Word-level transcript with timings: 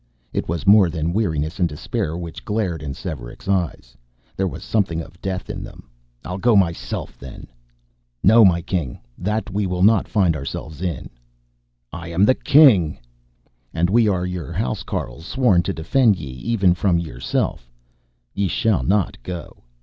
It 0.33 0.49
was 0.49 0.65
more 0.65 0.89
than 0.89 1.13
weariness 1.13 1.59
and 1.59 1.69
despair 1.69 2.17
which 2.17 2.43
glared 2.43 2.81
in 2.81 2.95
Svearek's 2.95 3.47
eyes, 3.47 3.95
there 4.35 4.47
was 4.47 4.63
something 4.63 4.99
of 4.99 5.21
death 5.21 5.47
in 5.47 5.63
them. 5.63 5.87
"I'll 6.25 6.39
go 6.39 6.55
myself, 6.55 7.19
then!" 7.19 7.45
"No, 8.23 8.43
my 8.43 8.63
king. 8.63 8.99
That 9.19 9.51
we 9.51 9.67
will 9.67 9.83
not 9.83 10.07
find 10.07 10.35
ourselves 10.35 10.81
in." 10.81 11.11
"I 11.93 12.07
am 12.07 12.25
the 12.25 12.33
king!" 12.33 12.97
"And 13.75 13.91
we 13.91 14.07
are 14.07 14.25
yer 14.25 14.51
housecarls, 14.51 15.23
sworn 15.23 15.61
to 15.61 15.71
defend 15.71 16.15
ye 16.17 16.29
even 16.31 16.73
from 16.73 16.97
yerself. 16.97 17.69
Ye 18.33 18.47
shall 18.47 18.81
not 18.81 19.21
go." 19.21 19.61